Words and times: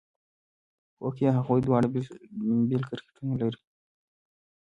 هوکې 1.01 1.27
هغوی 1.37 1.59
دواړه 1.63 1.87
بېل 2.69 2.83
کرکټرونه 2.89 3.35
لري. 3.41 3.59